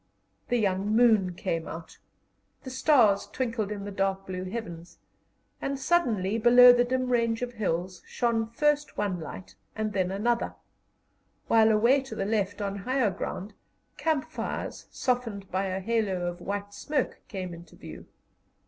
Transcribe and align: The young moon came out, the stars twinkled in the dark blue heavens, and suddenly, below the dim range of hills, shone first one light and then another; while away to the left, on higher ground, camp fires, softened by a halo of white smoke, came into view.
The 0.49 0.57
young 0.57 0.95
moon 0.95 1.35
came 1.35 1.67
out, 1.67 1.99
the 2.63 2.71
stars 2.71 3.27
twinkled 3.27 3.71
in 3.71 3.85
the 3.85 3.91
dark 3.91 4.25
blue 4.25 4.45
heavens, 4.45 4.97
and 5.61 5.77
suddenly, 5.77 6.39
below 6.39 6.73
the 6.73 6.83
dim 6.83 7.09
range 7.11 7.43
of 7.43 7.53
hills, 7.53 8.01
shone 8.07 8.47
first 8.47 8.97
one 8.97 9.19
light 9.19 9.53
and 9.75 9.93
then 9.93 10.09
another; 10.09 10.55
while 11.45 11.71
away 11.71 12.01
to 12.01 12.15
the 12.15 12.25
left, 12.25 12.63
on 12.63 12.77
higher 12.77 13.11
ground, 13.11 13.53
camp 13.95 14.25
fires, 14.31 14.87
softened 14.89 15.51
by 15.51 15.65
a 15.67 15.79
halo 15.79 16.25
of 16.25 16.41
white 16.41 16.73
smoke, 16.73 17.19
came 17.27 17.53
into 17.53 17.75
view. 17.75 18.07